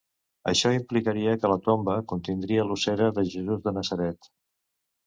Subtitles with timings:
[0.51, 4.35] Això implicaria que la tomba contindria l'ossera de Jesús de Natzaret.